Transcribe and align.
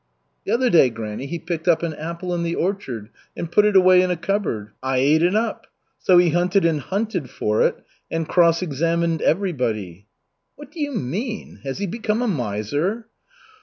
'""The 0.45 0.51
other 0.51 0.71
day, 0.71 0.89
granny, 0.89 1.27
he 1.27 1.37
picked 1.37 1.67
up 1.67 1.83
an 1.83 1.93
apple 1.93 2.33
in 2.33 2.41
the 2.41 2.55
orchard, 2.55 3.09
and 3.37 3.51
put 3.51 3.65
it 3.65 3.75
away 3.75 4.01
in 4.01 4.09
a 4.09 4.17
cupboard. 4.17 4.71
I 4.81 4.97
ate 4.97 5.21
it 5.21 5.35
up. 5.35 5.67
So 5.99 6.17
he 6.17 6.31
hunted 6.31 6.65
and 6.65 6.79
hunted 6.81 7.29
for 7.29 7.61
it, 7.61 7.85
and 8.09 8.27
cross 8.27 8.63
examined 8.63 9.21
everybody." 9.21 10.07
"What 10.55 10.71
do 10.71 10.79
you 10.79 10.93
mean? 10.95 11.59
Has 11.65 11.77
he 11.77 11.85
become 11.85 12.23
a 12.23 12.27
miser?" 12.27 13.09